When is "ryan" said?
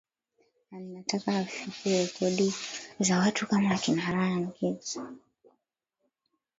4.11-4.49